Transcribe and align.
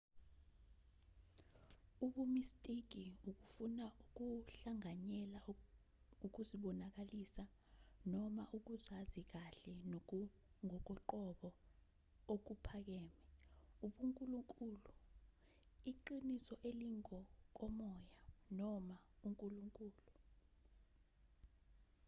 ubumistiki 2.05 3.05
ukufuna 3.31 3.85
ukuhlanganyela 4.03 5.39
ukuzibonakalisa 6.25 7.43
noma 8.13 8.43
ukuzazi 8.57 9.21
kahle 9.31 9.73
nokungokoqobo 9.91 11.49
okuphakeme 12.33 13.15
ubunkulunkulu 13.85 14.89
iqiniso 15.91 16.55
elingokomoya 16.69 18.05
noma 18.59 18.97
unkulunkulu 19.25 20.13